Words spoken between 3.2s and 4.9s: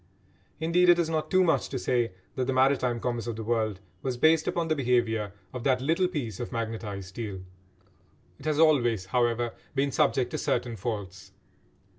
of the world was based upon the